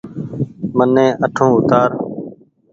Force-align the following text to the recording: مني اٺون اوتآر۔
مني 0.77 1.05
اٺون 1.25 1.47
اوتآر۔ 1.53 1.89